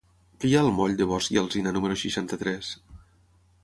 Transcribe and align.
Què 0.43 0.49
hi 0.51 0.55
ha 0.59 0.63
al 0.67 0.71
moll 0.77 0.95
de 1.03 1.07
Bosch 1.13 1.31
i 1.37 1.39
Alsina 1.43 1.77
número 1.79 2.01
seixanta-tres? 2.05 2.77